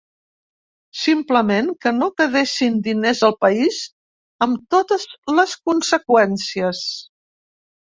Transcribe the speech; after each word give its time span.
Simplement, 1.01 1.67
que 1.85 1.91
no 1.97 2.07
quedessin 2.21 2.79
diners 2.87 3.21
al 3.29 3.37
país, 3.45 3.79
amb 4.47 4.75
totes 4.77 5.07
les 5.37 5.57
conseqüències. 5.71 6.85